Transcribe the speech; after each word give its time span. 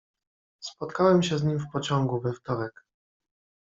"Spotkałem 0.59 1.23
się 1.23 1.37
z 1.37 1.43
nim 1.43 1.57
w 1.57 1.71
pociągu 1.71 2.21
we 2.21 2.33
wtorek." 2.33 2.85